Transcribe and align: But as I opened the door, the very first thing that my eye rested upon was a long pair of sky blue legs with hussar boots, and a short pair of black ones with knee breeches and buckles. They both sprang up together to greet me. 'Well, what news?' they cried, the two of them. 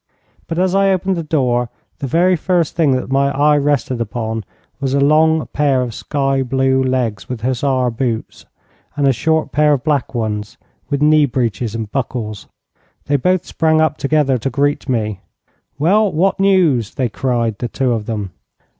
But 0.47 0.57
as 0.57 0.73
I 0.73 0.89
opened 0.91 1.15
the 1.15 1.21
door, 1.21 1.69
the 1.99 2.07
very 2.07 2.35
first 2.35 2.75
thing 2.75 2.93
that 2.93 3.11
my 3.11 3.29
eye 3.37 3.55
rested 3.55 4.01
upon 4.01 4.43
was 4.79 4.95
a 4.95 4.99
long 4.99 5.45
pair 5.53 5.83
of 5.83 5.93
sky 5.93 6.41
blue 6.41 6.81
legs 6.81 7.29
with 7.29 7.41
hussar 7.41 7.91
boots, 7.91 8.47
and 8.97 9.07
a 9.07 9.13
short 9.13 9.51
pair 9.51 9.73
of 9.73 9.83
black 9.83 10.15
ones 10.15 10.57
with 10.89 11.03
knee 11.03 11.27
breeches 11.27 11.75
and 11.75 11.91
buckles. 11.91 12.47
They 13.05 13.15
both 13.15 13.45
sprang 13.45 13.79
up 13.79 13.97
together 13.97 14.39
to 14.39 14.49
greet 14.49 14.89
me. 14.89 15.19
'Well, 15.77 16.11
what 16.11 16.39
news?' 16.39 16.95
they 16.95 17.07
cried, 17.07 17.59
the 17.59 17.67
two 17.67 17.91
of 17.93 18.07
them. 18.07 18.31